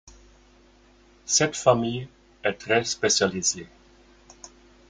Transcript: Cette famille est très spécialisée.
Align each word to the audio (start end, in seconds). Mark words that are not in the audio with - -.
Cette 1.27 1.55
famille 1.55 2.07
est 2.43 2.53
très 2.55 2.83
spécialisée. 2.85 3.67